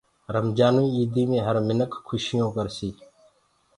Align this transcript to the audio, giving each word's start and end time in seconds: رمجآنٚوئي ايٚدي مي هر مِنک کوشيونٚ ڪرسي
رمجآنٚوئي 0.35 0.89
ايٚدي 0.97 1.23
مي 1.29 1.39
هر 1.45 1.55
مِنک 1.67 1.91
کوشيونٚ 2.07 2.53
ڪرسي 2.55 2.89